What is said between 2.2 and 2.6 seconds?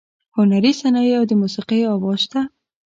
شته.